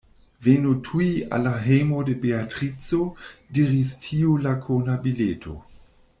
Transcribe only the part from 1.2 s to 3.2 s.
al la hejmo de Beatrico,